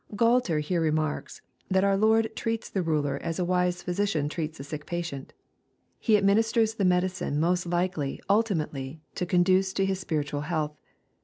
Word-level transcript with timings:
l 0.09 0.17
Gualter 0.17 0.59
here 0.61 0.81
remarks, 0.81 1.43
that 1.69 1.83
our 1.83 1.95
Lord 1.95 2.35
treats 2.35 2.71
the 2.71 2.81
ruler 2.81 3.19
as 3.21 3.37
a 3.37 3.45
wise 3.45 3.83
physician 3.83 4.29
treats 4.29 4.59
a 4.59 4.63
sick 4.63 4.87
patient. 4.87 5.31
He 5.99 6.17
administers 6.17 6.73
the 6.73 6.85
medicine 6.85 7.39
most 7.39 7.67
likely 7.67 8.19
ultimately 8.27 9.03
to 9.13 9.27
conduce 9.27 9.73
to 9.73 9.85
his 9.85 9.99
spiritual 9.99 10.41
health. 10.41 10.75